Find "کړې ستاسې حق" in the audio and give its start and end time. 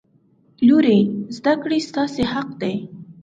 1.61-2.49